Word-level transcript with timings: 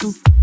souffle. 0.00 0.37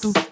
Tchau. 0.00 0.27